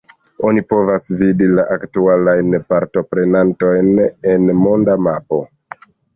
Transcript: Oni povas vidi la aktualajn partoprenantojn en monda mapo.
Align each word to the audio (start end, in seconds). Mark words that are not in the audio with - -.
Oni 0.51 0.61
povas 0.71 1.09
vidi 1.19 1.49
la 1.59 1.65
aktualajn 1.75 2.57
partoprenantojn 2.73 3.93
en 4.35 4.51
monda 4.65 4.99
mapo. 5.11 5.41